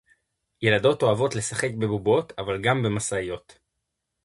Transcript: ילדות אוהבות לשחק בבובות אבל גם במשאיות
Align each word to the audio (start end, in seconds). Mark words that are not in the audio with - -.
ילדות 0.61 1.03
אוהבות 1.03 1.35
לשחק 1.35 1.69
בבובות 1.79 2.33
אבל 2.37 2.61
גם 2.61 2.83
במשאיות 2.83 3.59